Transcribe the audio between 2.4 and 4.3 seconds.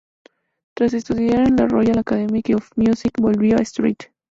of Music, volvió a St.